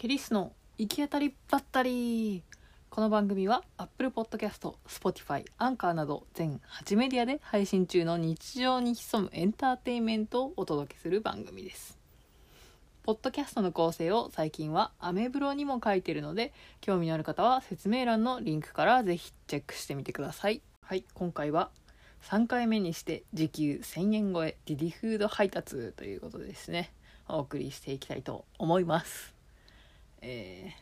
[0.00, 2.42] ケリスの行き当たりばったり
[2.88, 11.98] この番組は Apple Podcast、Spotify、アンカーなど全8メディアで配信中の日常に潜むエンターテインメントをお届けする番組です。
[13.02, 20.62] ポッドキャストの構成を最近はアメブロにも書いてるので興味のある方は説明欄のリンクからぜひチェックしてみてください。
[20.80, 21.68] はい、今回は
[22.22, 26.90] 3回目にして時給1000円超えディディフード配達ということでですね
[27.28, 29.39] お送りしていきたいと思います。
[30.22, 30.74] え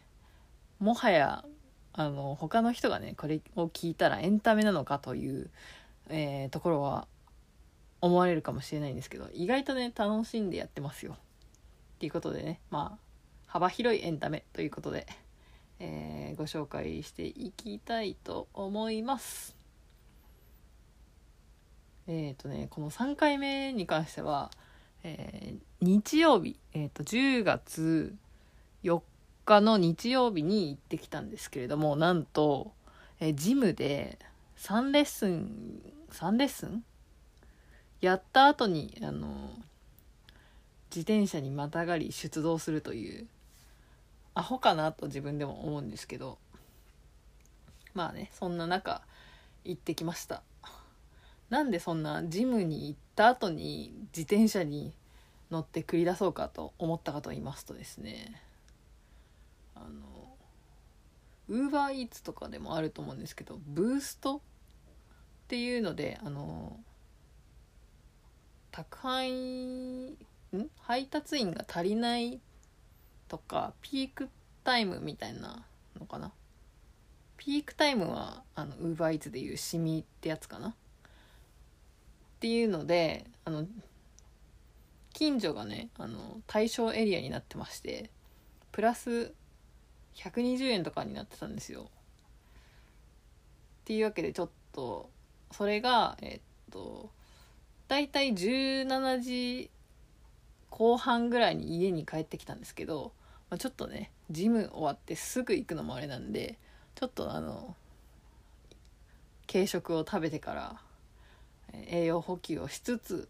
[0.81, 1.45] ーもはや
[1.93, 5.51] あの他の人がねこれを聞いたらエンタメなのかという、
[6.09, 7.09] えーところは
[8.01, 11.15] 思われるかもしれないんですけど意外とね楽しんでやってますよ。
[11.15, 12.99] っていうことでねまあ
[13.47, 15.07] 幅広いエンタメということで、
[15.81, 19.57] えーご紹介していきたいと思います。
[22.07, 24.51] えっ、とねこの3回目に関しては、
[25.03, 28.15] えー日曜日、えー、と10月
[28.83, 29.01] 4
[29.57, 32.73] 日の日曜日に行ってきたんですけれどもなんと、
[33.21, 34.19] えジムで
[34.59, 36.85] 3レッスン3レッスン
[38.01, 39.51] やった後にあの
[40.91, 43.27] 自転車にまたがり出動するという
[44.35, 46.39] アホかなと自分でも思うんですけど
[47.95, 49.03] まあねそんな中
[49.65, 50.43] 行ってきました
[51.51, 54.93] なんでそんなジムに行った後に自転車に
[55.51, 58.41] 乗って繰り出そうかと思ったかと言いますとですね
[59.87, 60.37] あの
[61.49, 64.41] ウーバーイーツとかでもあると思うんですけどブーストっ
[65.49, 66.79] ていうのであの
[68.71, 70.17] 宅配ん？
[70.81, 72.41] 配達員が足りない
[73.29, 74.29] とかピーク
[74.65, 75.65] タイムみたいな
[75.99, 76.33] のかな？
[77.37, 80.69] ピークタイムはあのウーバーイーツでいうシミってやつかな？
[80.69, 80.75] っ
[82.41, 83.67] ていうのであの
[85.13, 88.11] 近所がねあの対象エリアになってまして
[88.71, 89.33] プラス
[90.19, 91.83] 120円とかになってたんですよ。
[91.83, 91.85] っ
[93.85, 95.09] ていうわけでちょっと
[95.53, 97.11] それがえっと
[97.87, 99.71] だいたい17時
[100.71, 103.13] 後半ぐらいに家に帰ってきたんですけど、
[103.49, 106.59] まあ、ちょっとねジム終わってすぐ行くのもあれなんで
[106.97, 107.75] ちょっとあの
[109.51, 110.81] 軽食を食べてから
[111.87, 113.29] 栄養補給をしつつ、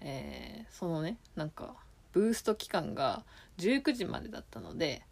[0.00, 1.74] えーそのねなんか
[2.12, 3.22] ブースト期間が
[3.58, 5.02] 19時までだったので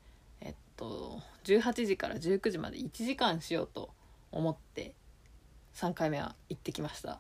[0.78, 3.91] と18時から19時まで1時間しようと
[4.33, 4.94] 思って
[5.75, 7.19] 3回目は行ってきました。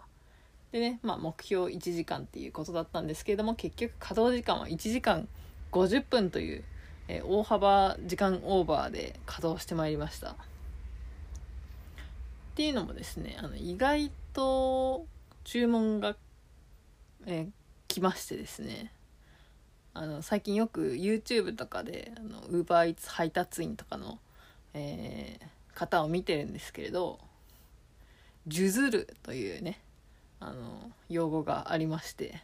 [0.72, 5.28] でねまあ目標1時間っていうことだったんですけれども結局稼働時間は1時間
[5.72, 6.64] 50分という、
[7.08, 10.30] えー大幅時間オーバーで稼働してまいりました。
[10.30, 10.34] っ
[12.54, 15.06] ていうのもですねあの意外と
[15.44, 16.16] 注文が、
[17.26, 17.50] えー
[17.88, 18.92] 来ましてですね。
[19.98, 22.12] あの最近よく YouTube とかで
[22.50, 24.18] UberEats 配達員とかの、
[24.74, 27.20] えー方を見てるんですけれど
[28.48, 29.80] 「ジュズる」というね
[30.40, 32.42] あの用語がありまして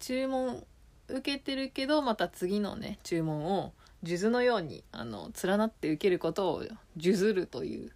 [0.00, 0.66] 注文
[1.08, 3.72] 受けてるけどまた次のね注文を
[4.02, 6.64] 数珠のようにあの連なって受けることを
[6.98, 7.92] 「数珠る」という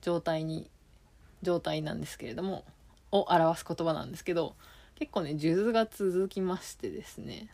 [0.00, 0.70] 状態に
[1.42, 2.64] 状態なんですけれども
[3.10, 4.54] を表す言葉なんですけど
[4.94, 7.48] 結構ね数珠が続きましてですね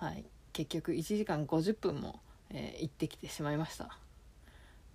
[0.00, 0.24] はい。
[0.52, 2.20] 結局1時間50分も、
[2.50, 3.98] えー行ってきてしまいました。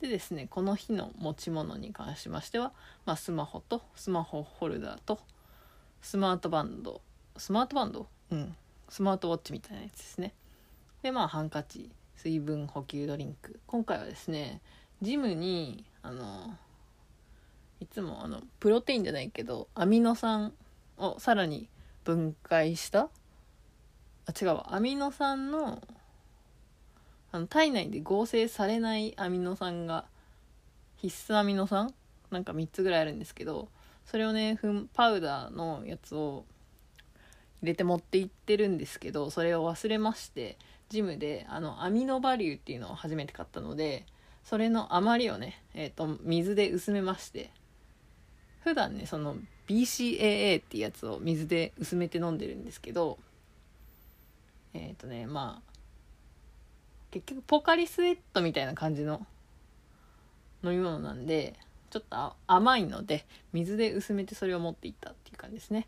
[0.01, 2.73] でですねこの日の持ち物に関しましては、
[3.05, 5.19] まあ、スマホとスマホホルダーと
[6.01, 7.01] スマートバンド
[7.37, 8.07] スマートバンド？
[8.31, 8.55] うん。
[8.89, 10.33] スマートウォッチみたいなやつですね。
[11.01, 13.59] でまあハンカチ水分補給ドリンク。
[13.65, 14.61] 今回はですね
[15.01, 16.55] ジムにあの
[17.79, 20.53] いつもあのプロテインじゃないけどアミノ酸
[20.97, 21.69] をさらに
[22.03, 23.09] 分解した
[24.25, 24.75] あ違うわ。
[24.75, 25.81] アミノ酸の
[27.31, 30.05] あの体内で合成されないアミノ酸が
[30.97, 31.93] 必須アミノ酸？
[32.29, 33.69] なんか3つぐらいあるんですけど
[34.05, 34.59] それをね
[34.93, 36.45] パウダーのやつを
[37.61, 40.57] 入れて持っていってるんですけどそれを忘れまして
[40.89, 44.05] ジムであのアミノバリューっていうのを初めて買ったので
[44.43, 47.49] それの余りをね、えー、と水で薄めまして
[48.63, 49.37] 普段ねその
[49.67, 53.17] BCAA っていうやつを水で薄めて飲んでるんですけど
[54.73, 55.73] えっ、とねまあ
[57.11, 59.25] 結局ポカリスエットみたいな感じの
[60.63, 61.53] 飲み物なんで
[61.91, 65.87] ちょっと甘いので水で薄めてそれを持っていったっていう感じですね。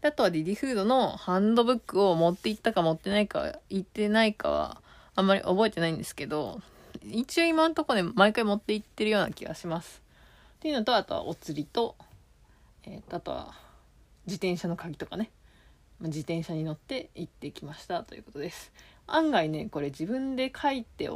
[0.00, 4.82] であとはディディフードのハンドブックを持っていったか持ってないか言ってないかは
[5.14, 6.60] あんまり覚えてないんですけど
[7.04, 10.02] 一応今のところで毎回持って行ってるような気がします。
[10.56, 11.94] っていうのとあとはお釣りと,、
[12.84, 13.54] えーとあとは
[14.26, 15.30] 自転車の鍵とかね。
[16.00, 18.72] 自転車に乗って行ってきましたということです。
[19.08, 21.10] 案外ねこれ自分で書いて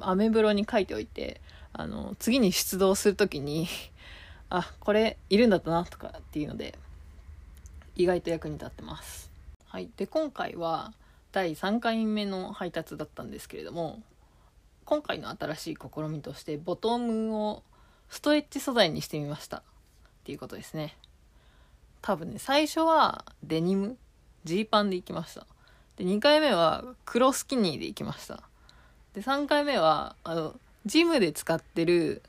[0.00, 1.40] アメブロに書いておいて
[1.72, 3.66] あの次に出動する時に
[4.50, 6.78] あこれいるんだったなとかっていうので
[7.96, 9.30] 意外と役に立ってます。
[9.64, 9.90] はい。
[9.96, 10.92] で今回は
[11.32, 14.02] 第3回目の配達だったんですけれども
[14.84, 17.62] 今回の新しい試みとしてボトムを
[18.08, 19.62] ストレッチ素材にしてみましたっ
[20.24, 20.96] ていうことですね。
[22.00, 23.98] 多分ね最初はデニム
[24.48, 25.46] ジーパンで行きました。
[25.96, 28.42] で2回目は黒スキニーで行きました。
[29.12, 32.22] で3回目はあのジムで使ってる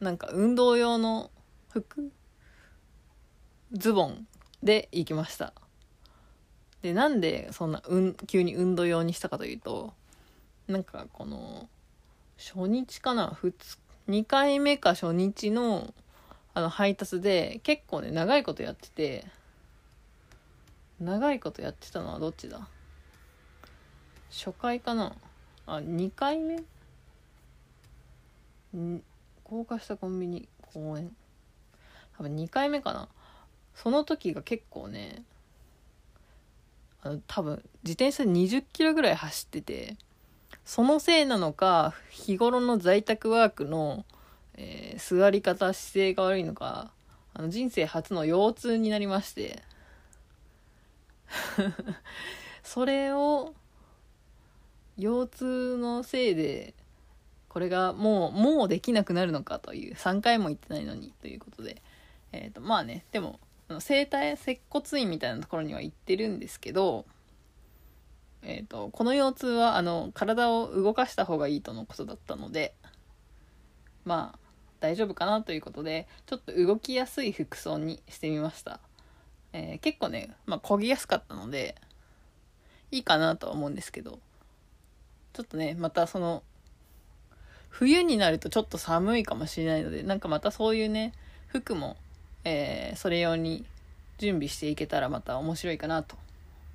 [0.00, 1.30] なんか運動用の
[1.70, 2.10] 服？
[3.72, 4.26] ズボン
[4.64, 5.52] で行きました。
[6.82, 9.92] でなんでそんな、うん、急に運動用にしたかというと
[10.66, 11.68] なんかこの
[12.36, 13.78] 初日かな？2
[14.08, 15.94] 2回目か初日の
[16.52, 19.24] あの配達で結構ね長いことやってて
[21.00, 22.66] 長いことやってたのはどっちだ？
[24.30, 25.14] 初回かな？
[25.66, 26.62] あ2回目？
[29.44, 31.14] 高架下コンビニ公園？
[32.16, 33.08] 多分2回目かな？
[33.74, 35.22] その時が結構ね
[37.02, 39.96] あの多分自転車で20キロぐらい走ってて
[40.64, 44.04] そのせいなのか日頃の在宅ワークの、
[44.54, 46.90] えー、座り方姿勢が悪いのか
[47.34, 49.62] あの人生初の腰痛になりまして。
[52.62, 53.54] それを
[54.96, 56.74] 腰痛のせいで
[57.48, 61.82] これがもうもうできなくなるのかという3回も行ってないのにということで、
[62.32, 63.40] えーと、まあねでも
[63.80, 67.04] 整体接骨院みたいなところには行ってるんですけど、
[68.42, 72.74] えーと、この腰痛はあの体を動かした方がいいとのことだったので
[74.04, 74.38] まあ
[74.80, 78.80] 大丈夫かなということでちょっと動きやすい服装にしてみました、
[79.52, 81.74] えー、結構ね、まあ、漕ぎやすかったので
[82.90, 84.18] いいかなとは思うんですけど
[85.32, 86.42] ちょっとねまたその
[87.68, 91.12] 冬になるとちょっと寒いかもしれないのでなんかまたそういうね
[91.46, 91.96] 服も、
[92.44, 93.64] えー、それ用に
[94.18, 96.16] 準備していけたらまた面白いかなと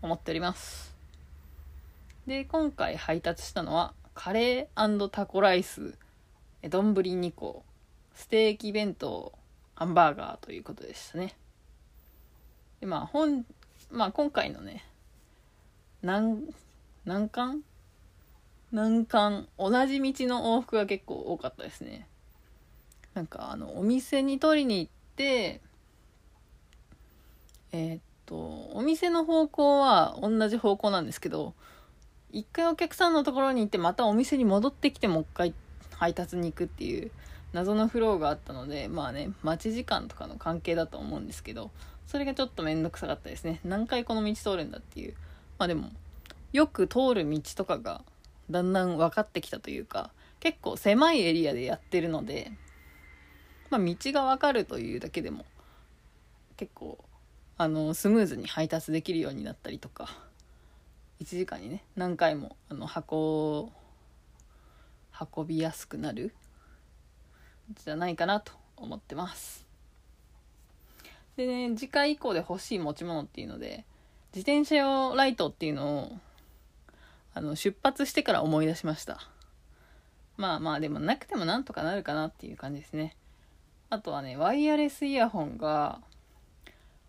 [0.01, 0.93] 思っております。
[2.25, 5.95] で今回配達したのはカレータコライス
[6.69, 7.63] 丼2個
[8.13, 9.33] ステーキ弁当
[9.75, 11.35] ハンバーガーということでしたね。
[12.83, 13.45] でまあ本
[13.91, 14.83] まあ今回のね
[16.01, 16.43] 何
[17.05, 17.61] 何巻
[18.73, 22.09] 難関同じ道の往復が結構多かったですね。
[23.13, 25.61] なんかあのお店に取りに行って
[27.71, 28.35] えー、っと
[28.73, 31.53] お店の方向は同じ方向なんですけど
[32.33, 35.53] 一回お客さんのところに行ってまたお店に戻ってきてもう一回
[35.91, 37.11] 配達に行くっていう
[37.53, 41.71] 謎のフローがあったのでまあね待ち時間とかの関係だと思うんですけど
[42.07, 43.59] それがちょっと面倒くさかったですね。
[43.63, 45.13] 何回この道通るんだっていう。
[45.57, 45.89] まあでも
[46.51, 48.01] よく通る道とかが
[48.49, 52.51] だんだん分かってきたというか結構狭いエリアでやってるので、
[53.69, 55.45] まあ、道が分かるというだけでも
[56.57, 57.03] 結構
[57.57, 60.09] あのスムーズに配達できるようになったりとか
[61.21, 63.71] 1時間にね何回もあの箱を
[65.35, 66.33] 運びやすくなる
[67.83, 69.72] じゃないかなと思ってます。
[71.37, 73.85] でね次回以降で欲しい持ち物っていうので
[74.35, 76.17] 自転車用ライトっていうのを
[77.33, 79.19] あの出発してから思い出しました。
[80.37, 83.15] まあまあでもなくてもなんとかなるかなっていう感じですね。
[83.89, 86.01] あとはねワイヤレスイヤホンが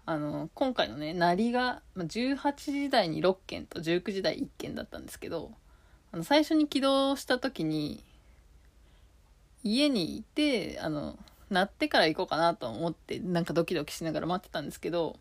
[0.06, 5.52] あの今回のね鳴りが18時台に6件と19時台1件だったんですけど
[6.12, 8.04] あの最初に起動した時に
[9.62, 11.18] 家にいてあの
[11.50, 15.16] 鳴ってから行こうかなと思ってなんかドキドキしながら待ってたんですけど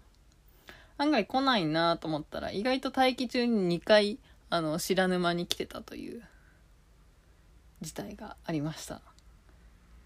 [0.98, 6.22] 案外来ないなと思ったら意外と待機中に2回あの知らぬ間に来てたという
[7.82, 9.02] 事態がありました。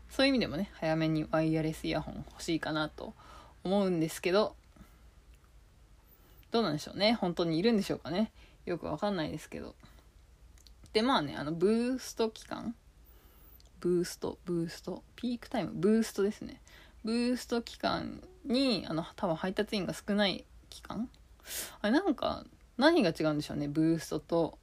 [0.10, 3.14] そういう意味でもね早めにワイヤレスイヤホン欲しいかなと
[3.64, 4.56] 思うんですけど
[6.52, 7.14] どうなんでしょうね。
[7.14, 8.32] 本当にいるんでしょうかね。
[8.66, 9.76] よくわかんないですけど。
[10.94, 12.74] でまあねあのブースト期間
[13.80, 16.62] ブーストブーストピークタイムブーストですね。
[17.04, 21.10] ブースト期間にあの多分配達員が少ない期間？
[21.82, 22.44] あれなんか
[22.78, 24.58] 何が違うんでしょうねブーストと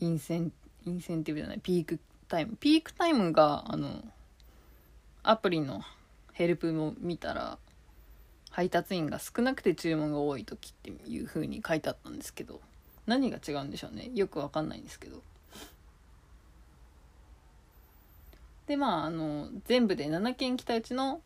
[0.00, 0.52] インセン
[0.84, 2.56] インセンティブじゃないピークタイム。
[2.56, 4.02] ピークタイムがあの
[5.22, 5.82] アプリの
[6.32, 7.58] ヘルプも見たら
[8.50, 12.60] 配達員が少なくて注文が多い時っていう風に書いてあったんですけど
[13.06, 15.20] 何が違うんでしょうねよくわかんないんですけど。
[18.66, 21.20] でまああの全部で7件来たうちの、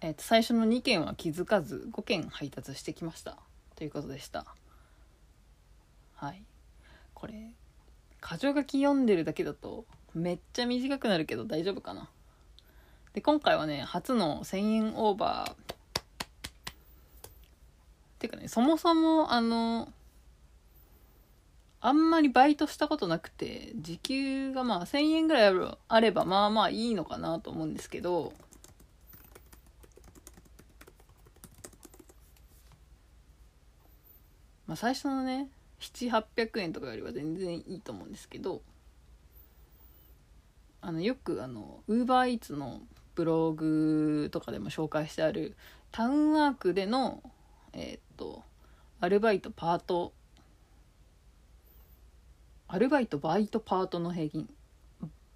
[0.00, 3.38] えー、と最初の2件は気づかず5件配達してきました。
[3.76, 4.44] ということでした。
[6.14, 6.42] はい。
[7.14, 7.52] これ
[8.20, 9.84] 箇条書き読んでるだけだと
[10.14, 12.08] めっちゃ短くなるけど大丈夫かな。
[13.12, 15.52] で今回はね初の1000円オーバー。
[15.52, 15.54] っ
[18.18, 19.92] ていうかねそもそもあの
[21.80, 28.32] あんまりバイトしたことなくて時給がまあ1000円ぐらいあればまあまあいいのかなと思うんですけど
[34.66, 35.48] まあ最初のね
[35.80, 38.62] 700800円とかよりは全然いいと思うんですけど
[40.80, 42.80] あのよくあのウーバーイーツの
[43.14, 45.56] ブログとかでも紹介してある
[45.92, 47.22] タウンワークでの
[47.72, 48.42] えー、っと
[49.00, 50.12] アルバイトパート
[52.68, 54.48] アルバイトバイトパートの平均。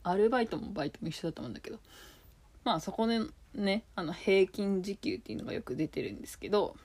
[0.03, 1.79] アルバイトもバイトも一緒だと思うんだけど。
[2.63, 3.21] まあそこで
[3.55, 6.77] ねあの平均時給っていうのがよく出てるんですけど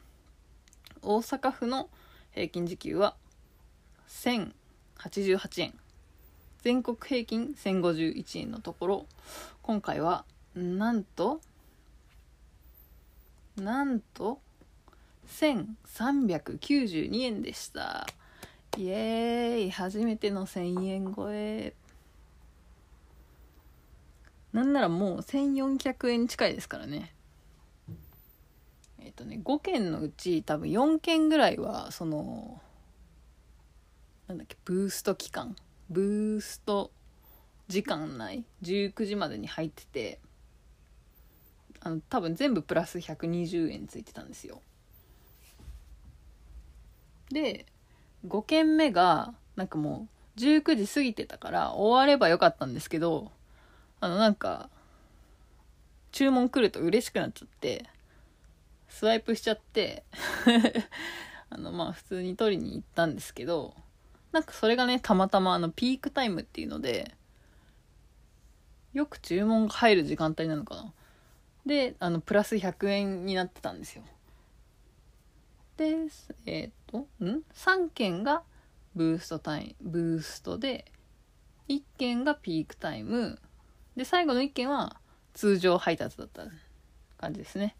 [1.04, 1.90] 大阪府の
[2.32, 3.16] 平均時給は
[4.08, 5.74] 1088円。
[6.62, 9.06] 全国平均1051円のところ。
[9.62, 10.24] 今回は
[10.56, 11.42] なんと
[13.58, 14.40] なんと
[15.28, 18.08] 1392円でした。
[18.78, 19.72] イエーイ。
[19.72, 21.74] 初めての1000円超え。
[24.54, 27.14] なんならもう1400円近いですからね。
[29.00, 32.62] えっ、ー、とね5件のうち多分4件ぐらいはその
[34.28, 35.56] なんだっけブースト期間。
[35.90, 36.92] ブースト
[37.68, 38.46] 時間内。
[38.62, 40.20] 19時までに入ってて。
[41.80, 44.62] あの多分全部プラス120円ついてたんですよ。
[47.30, 47.66] で
[48.26, 50.08] 5件目がなんかも
[50.38, 53.32] う19時過ぎてたから終わればよかったんですけど
[54.00, 54.70] あのなんか
[56.12, 57.86] 注文来ると嬉しくなっちゃって
[58.88, 60.04] スワイプしちゃって
[61.50, 63.76] あのまあ普通に取りに行ったんですけど
[64.32, 67.16] なんかそれがねたまたまあのピークタイムっていうので
[68.94, 70.94] よく注文が入る時間帯なのかな。
[71.66, 74.04] であのプラス100円になってたんですよ。
[75.78, 75.96] で
[76.48, 78.44] えっ、ー、とん？3件が
[78.96, 80.92] ブーストタイムブーストで
[81.70, 83.40] 1件がピークタイム。
[83.96, 85.00] で最後の1件は
[85.34, 86.46] 通常配達だった
[87.18, 87.76] 感じですね。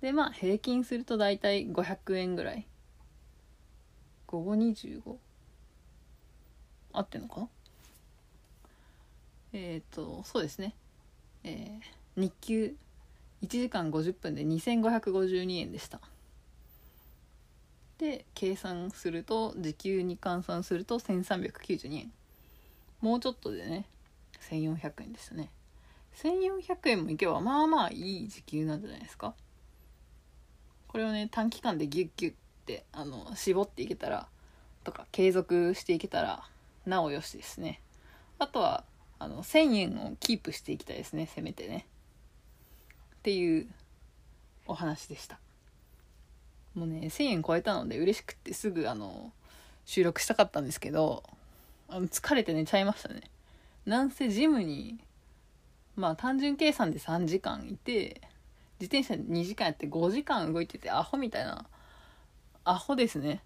[0.00, 2.66] でまあ平均すると大体500円ぐらい。
[4.28, 5.16] 午後25
[6.92, 7.48] 合ってんのかな？
[9.52, 10.74] えっ、ー、とそうですね。
[11.42, 12.76] えー、日給
[13.42, 16.00] 1時間50分で2552円でした。
[17.98, 22.12] で計算すると時給に換算すると1392円。
[23.00, 23.86] もうちょっとでね
[24.50, 25.50] 1400円でしたね。
[26.16, 29.34] 1400円もいけばまあまあいい時給なんじゃないですか。
[30.88, 32.34] これをね短期間でギュッギュッ
[32.66, 34.26] てあの絞っていけたら
[34.84, 36.44] とか継続していけたら
[36.86, 37.80] なおよしですね。
[38.38, 38.84] あとは
[39.18, 41.86] あの1000円をキープしていきたいですねせめてね。
[43.18, 43.66] っていう
[44.66, 45.38] お話でした。
[46.74, 49.32] もうね1000円超えたので嬉しくってすぐあの
[49.84, 51.24] 収録したかったんですけど
[51.88, 53.22] あの疲れて寝ちゃいましたね。
[53.86, 54.98] なんせジムに
[55.96, 58.20] まあ単純計算で3時間いて
[58.80, 61.66] 自転車で2時間やって5時間動いててアホみたいな
[62.64, 63.42] アホですね。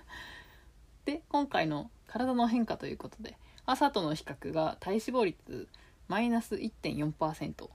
[1.06, 5.68] で今回の体の変化ということで朝との比較が体脂肪率
[6.08, 7.70] マイナス1.4%、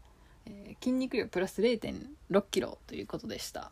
[0.46, 1.80] えー、筋肉量プラス0
[2.32, 3.72] 6キロということでした。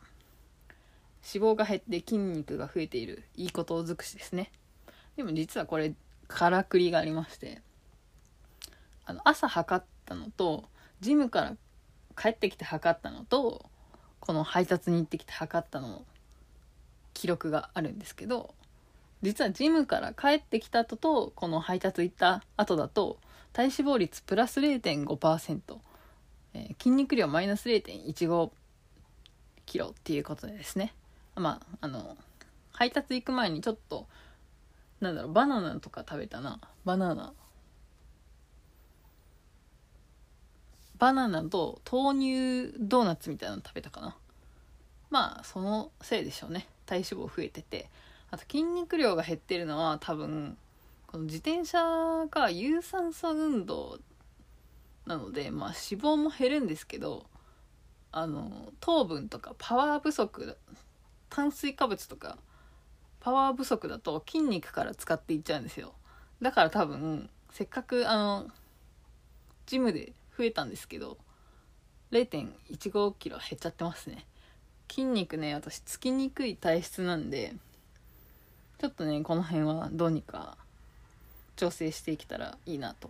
[1.34, 3.24] 脂肪が減って筋肉が増えている。
[3.36, 4.50] いいこと尽くしですね。
[5.16, 5.94] でも実はこれ
[6.28, 7.62] からくりがありまして。
[9.04, 10.64] あの朝測ったのと
[11.00, 11.56] ジムから
[12.16, 13.66] 帰ってきて測ったのと
[14.20, 16.04] この配達に行ってきて測ったの
[17.14, 18.54] 記録があるんですけど
[19.22, 23.18] 実はジムから帰ってきた後とこの配達行った後だと
[23.52, 25.60] 体脂肪率プラス0.5%、
[26.54, 28.50] えー、筋肉量マイナス0.15
[29.66, 30.94] キロっていうことでですね。
[31.34, 32.16] まああの
[32.72, 34.06] 配達行く前にちょっと
[35.00, 36.60] なんだろうバナナとか食べたな。
[36.84, 37.32] バナナ。
[40.98, 44.16] バナナと豆乳ドーナツみたいなの食べたかな。
[45.10, 46.66] まあそのせいでしょうね。
[46.86, 47.88] 体脂肪増えてて。
[48.30, 50.56] あと筋肉量が減ってるのは多分
[51.06, 53.98] この自転車が有酸素運動
[55.06, 57.26] なので、まあ、脂肪も減るんですけど
[58.12, 60.56] あの糖分とかパワー不足
[61.30, 62.36] 炭水化物とか
[63.20, 65.94] パワー不足だと筋肉から使っていっちゃうんですよ。
[66.42, 68.48] だから多分せっかくあの
[69.66, 71.16] ジムで増えたんですけど
[72.10, 74.26] 0 1 5キロ減っちゃってますね。
[74.90, 77.54] 筋肉ね私つきにくい体質なんで
[78.78, 80.58] ちょっとねこの辺はどうにか
[81.56, 83.08] 調整していけたらいいなと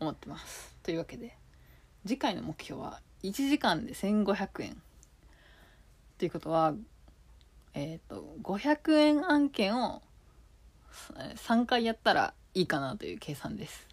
[0.00, 0.75] 思ってます。
[0.86, 1.36] というわけで
[2.06, 4.80] 次回の目標は1時間で1500円。
[6.16, 6.74] ということは
[7.74, 10.00] えっ、ー、と500円案件を
[11.34, 13.88] 3回やったらいいかなという計算です。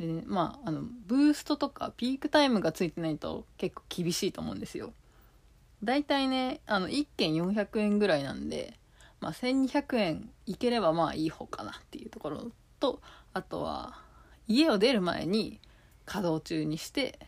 [0.00, 4.92] で、ね、まああのブーストとかピークタイムがついてないと結構厳しいと思うんですよ。
[5.84, 8.76] 大体ねあの1件400円ぐらいなんで、
[9.20, 12.50] まあ、1200円いければまあいい方かなっていうところ
[12.80, 13.00] と
[13.32, 14.09] あとは
[14.50, 15.60] 家を出る前に
[16.04, 17.20] 稼働中にして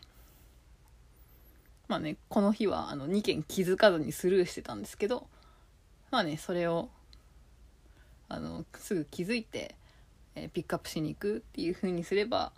[1.87, 5.27] まあねこの日はあの2件気づかずにスルーしてたんですけど
[6.11, 6.89] まあねそれを
[8.27, 9.75] あのすぐ気づいて、
[10.35, 12.51] えー、ピックアップしに行くっていう風にすれば、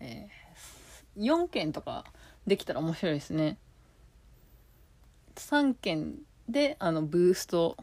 [0.00, 2.04] えー、4件とか
[2.46, 3.56] できたら面白いですね。
[5.36, 6.16] 3件
[6.48, 7.76] であのブースト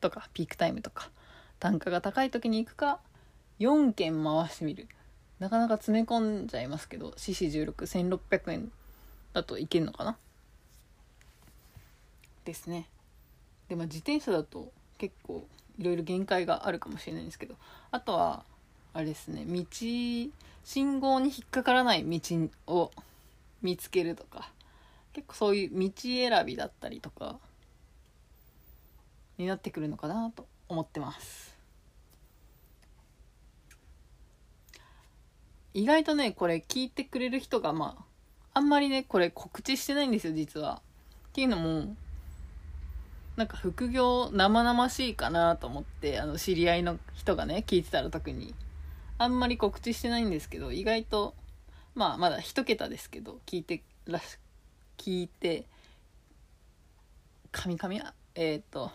[0.00, 1.10] とかピークタイムとか
[1.58, 3.00] 単価が高い時に行くか
[3.58, 4.86] 4件回してみる
[5.38, 8.72] なかなか詰め込んじゃいますけど CC161600 円
[9.32, 10.16] だといけるのかな？
[12.44, 12.88] ですね。
[13.68, 15.46] でまあ自転車だと結構
[15.78, 17.56] いろいろ限界があるかもしれないんですけど
[17.90, 18.44] あとは
[18.94, 19.64] あれですね道
[20.64, 22.90] 信号に引っかからない道を
[23.60, 24.50] 見つけるとか
[25.12, 27.36] 結構そういう道選びだったりとか
[29.36, 31.55] になってくるのかなと思ってます。
[35.76, 40.80] 意外とねこれ聞いてくれる人がまああんまりねこれ告知してないんですよ実は。
[41.28, 41.94] っていうのも
[43.36, 48.54] なんか副業生々しいかなと思ってあの知り合いの人がね聞いてたら特に。
[49.18, 51.34] あんまり告知してないんですけど意外と
[51.94, 54.38] まあまだ一桁ですけど聞いてらし
[54.96, 55.66] 聞いて
[57.52, 58.02] 神々？
[58.02, 58.90] はえっ、ー、と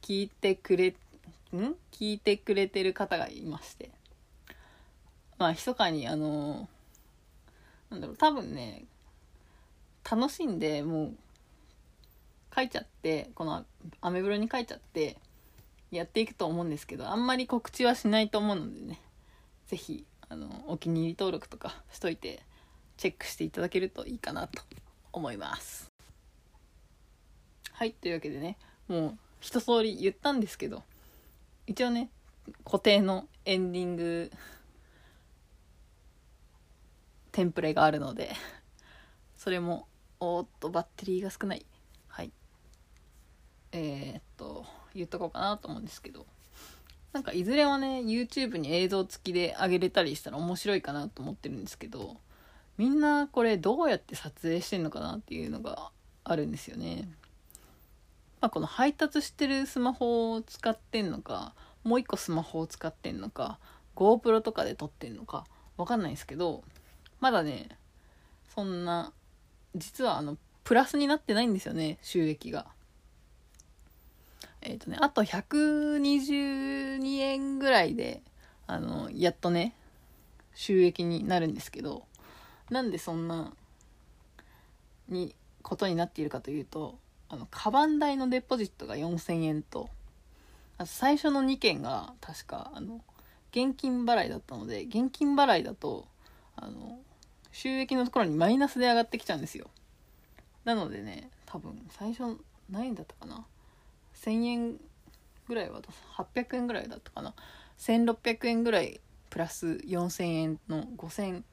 [0.00, 0.94] 聞いてくれん？
[1.92, 3.90] 聞いてくれてる方がいまして。
[5.38, 6.68] まあ密かにあの
[7.90, 8.84] なんだろう多分ね
[10.08, 11.14] 楽しんでもう
[12.54, 13.64] 書いちゃってこの
[14.00, 15.16] アメブロに書いちゃって
[15.90, 19.00] やっていくと思うんですけどあんまり告知はしないと思うのでね
[19.66, 22.42] 是非あのお気に入り登録とかしといて
[22.96, 24.62] チェックしていただけるといいかなと
[25.12, 25.90] 思います。
[27.72, 28.56] はいというわけでね
[28.88, 30.82] もう一通り言ったんですけど
[31.66, 32.08] 一応ね
[32.64, 34.30] 固定のエンディング
[37.34, 38.32] テンプレがあるので
[39.36, 39.88] それも
[40.20, 41.66] おっとバッテリーが少ない。
[42.06, 42.32] はい。
[43.72, 46.26] えー、っと言っとこうかなと思うんですけど。
[47.12, 52.16] なんかいずれはね YouTube に映像付きで上げれたりしたら面白いかなと思ってるんですけど
[52.76, 55.92] みんなこれどうやって撮影してんのかなっていうのが
[56.24, 57.08] あるんですよね。
[58.40, 63.58] まあ、この配達してるスマホを使ってんのかもう一個スマホを使ってんのか
[63.94, 66.64] GoPro とかで撮ってんのかわかんないんですけど
[67.24, 67.70] まだね
[68.54, 69.10] そんな
[69.74, 72.66] 実はあのプラスになってないんですよね収益が。
[74.60, 78.20] えっ、ー、とねあと122円ぐらいで
[78.66, 79.72] あのやっとね
[80.54, 82.04] 収益になるんですけど
[82.68, 83.54] なんでそんな
[85.08, 86.98] にことになっているかというと
[87.30, 89.88] あのカバン代のデポジットが4000円と
[90.76, 93.00] あと最初の2件が確かあの
[93.50, 96.06] 現金払いだったので現金払いだと
[96.54, 96.98] あの
[97.54, 99.70] 収益のところにマイナスで上がってきちゃうんですよ。
[100.64, 102.36] なのでね多分最初
[102.68, 103.46] 何円だったかな。
[104.16, 104.76] 1000円
[105.46, 105.80] ぐらいは
[106.16, 107.32] 800円ぐらいだったかな。
[107.78, 111.44] 1600円ぐらいプラス4000円の5600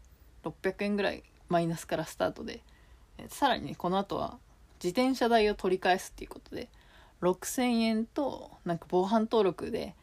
[0.79, 2.63] 円ぐらいマイナスからスタートで、
[3.19, 4.39] えさらにねこの後は
[4.83, 6.69] 自転車代を取り返すっていうことで
[7.21, 9.93] 6000円となんか防犯登録で、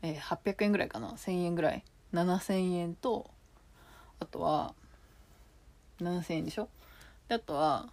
[0.00, 1.10] えー、800円ぐらいかな。
[1.10, 1.84] 1000円ぐらい。
[2.14, 3.30] 7000円と
[4.18, 4.74] あとは
[6.02, 6.68] 7000円でしょ？
[7.28, 7.88] であとは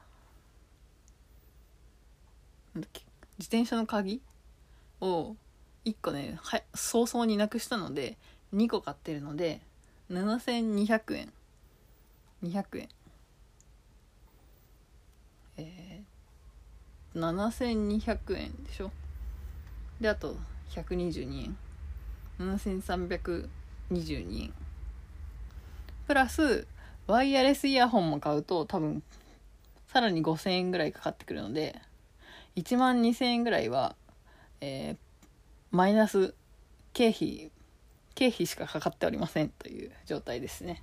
[2.74, 3.02] なんだっけ？
[3.40, 4.22] 自転車の鍵
[5.02, 5.36] を
[5.86, 8.18] 1個ねは早々になくしたので
[8.54, 9.62] 2個買ってるので
[10.12, 11.34] 7200円。
[12.44, 12.90] 200円。
[15.58, 18.92] えー、7200円でしょ？
[20.00, 20.36] であと
[20.70, 21.58] 122円。
[22.40, 24.54] 7322円。
[26.06, 26.68] プラス
[27.08, 29.02] ワイヤレスイヤホンも買うと多分
[29.88, 31.80] さらに5000円ぐらいかかってくるので
[32.58, 33.96] 1万2000円ぐらいは、
[34.60, 34.98] えー、
[35.72, 36.34] マイナス
[36.94, 37.52] 経費
[38.14, 40.82] 経費しかかかっておりませんという状態ですね。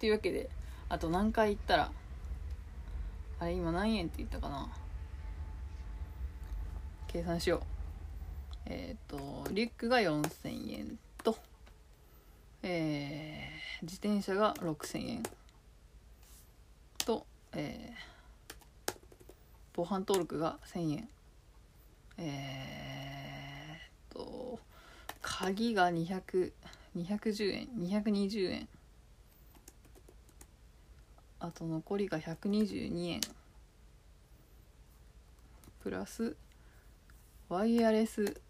[0.00, 0.48] というわけで
[0.88, 1.92] あと何回行ったら
[3.38, 4.68] あれ今何円って言ったかな。
[7.08, 7.60] 計算しよう。
[8.66, 10.98] えっ、ー、とリュックが4000円。
[12.66, 15.22] えー、自転車が6000円。
[17.04, 18.94] とえー、
[19.74, 21.08] 防犯登録が1000円。
[22.16, 24.58] えー、と
[25.20, 26.52] 鍵が200
[26.96, 28.68] 210円220円。
[31.40, 33.20] あと残りが122円。
[35.82, 36.34] プラス
[37.50, 38.40] ワイヤレス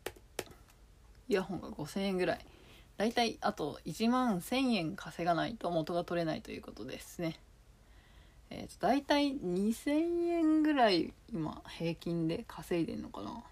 [1.29, 2.54] イヤホンが5000円ぐらい。
[2.97, 7.37] だいたいあと1万1000円稼がないと元が取れないということですね。
[8.51, 13.43] えー、とだいたい2000円ぐらい今平均で稼いでんのかな。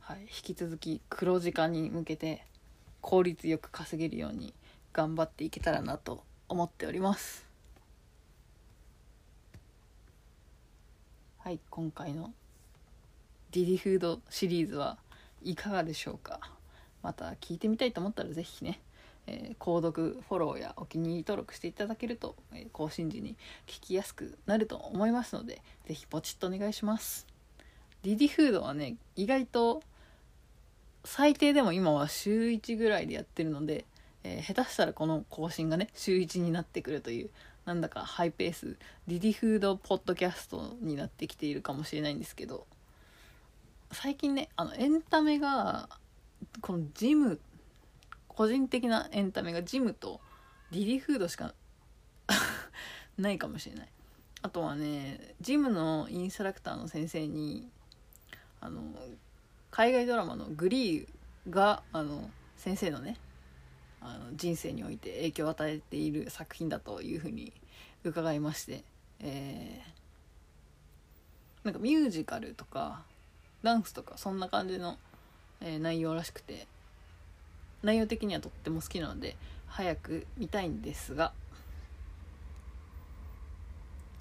[0.00, 0.20] はい。
[0.22, 2.44] 引き続き黒字化に向けて
[3.00, 4.54] 効率よく稼げるように
[4.92, 7.44] 頑張っていけたらなと思っております。
[11.38, 11.58] はい。
[11.68, 12.32] 今回の
[13.50, 14.98] ディディフードシリーズは
[15.42, 16.55] いかがでしょうか。
[17.06, 18.80] また聞いてみたいと思ったら是非ね、
[19.28, 23.36] えー、購読フォローやお気に入り登録していただけると、えー、更新時に
[23.68, 27.28] 聞きやすくなると思いますので是非ポチッとお願いします。
[28.02, 29.82] ディディフードはね意外と
[31.04, 33.84] 最低でも今は週1ぐらいでやってるので、
[34.24, 37.30] えー、下手したらこの更新がね週1になってくるという
[37.66, 42.66] なんだかハイペースディディフードポッドキャストになってきているかもしれないんですけど
[43.92, 45.88] 最近ねあのエンタメが
[46.60, 47.40] このジム
[48.28, 50.20] 個人的なエンタメがジムと
[50.70, 51.54] DiDiFood しか
[53.16, 53.88] ないかもしれない。
[54.42, 57.68] あとはねジムのインストラクターの先生に
[58.60, 58.82] あの
[59.70, 61.08] 海外ドラマの「グリー」
[61.50, 63.16] があの先生のね
[64.00, 67.52] あの人生において影響を与えている作品だというふうに
[68.04, 68.84] 伺いまして、
[69.20, 73.02] えー、なんかミュージカルとか
[73.62, 74.96] ダンスとかそんな感じの、
[75.60, 76.66] えー、内容らしくて。
[77.82, 79.36] 内容的にはとっても好きなので
[79.68, 81.32] 早く見たいんですが。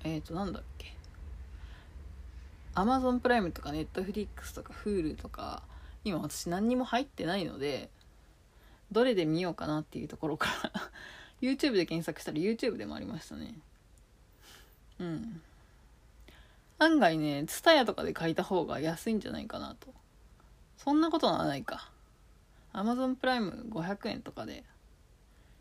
[0.04, 0.94] えっ、ー、となんだっけ。
[2.76, 5.64] アマゾンプライムとかネットフリックスとか Hulu とか
[6.04, 7.90] 今私何にも入ってないので
[8.92, 10.72] どれで見ようかなっていうところから。
[11.42, 13.54] YouTube で検索したら YouTube でもありましたね。
[15.00, 15.42] うん。
[16.78, 19.88] 案外ね TSUTAYA とかで買いた方が安いんじゃないかなと。
[20.86, 21.90] そんなことはないか。
[22.72, 24.64] Amazon プライム500円とかで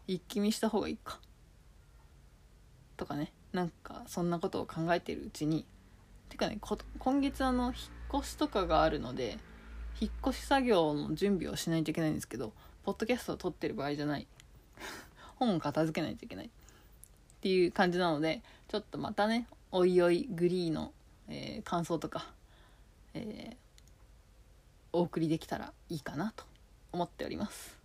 [0.07, 1.19] 一気見した方がいいか。
[2.99, 3.33] とかね。
[3.55, 5.65] なんかそんなことを考えてるうちに。
[6.29, 6.59] てかね
[6.99, 7.75] 今月あの引っ
[8.21, 9.39] 越しとかがあるので
[10.01, 14.27] 引っ越し作業の準備をしないといけないんですけどポッドキャストを撮ってる場合じゃない。
[15.37, 16.47] 本を片付けないといけない。
[16.47, 16.51] っ
[17.41, 20.93] ていう感じなのでちょっとまたねおいおいグリーの、
[21.29, 22.27] えー、感想とか、
[23.15, 23.57] えー、
[24.95, 26.45] お送りできたらいいかなと
[26.93, 27.77] 思っております。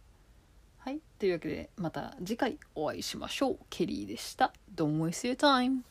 [0.77, 0.99] はい。
[1.17, 3.59] というわけでまた次回お会いしましょう。
[3.71, 4.53] ケリーでした。
[4.75, 5.81] Don't waste your time